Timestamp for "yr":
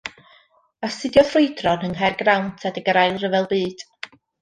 2.95-3.03